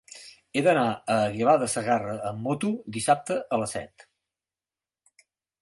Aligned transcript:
He 0.53 0.61
d'anar 0.67 0.85
a 0.85 1.17
Aguilar 1.25 1.53
de 1.65 1.67
Segarra 1.75 2.15
amb 2.31 2.43
moto 2.47 2.73
dissabte 2.97 3.39
a 3.59 3.63
les 3.65 3.79
set. 3.79 4.11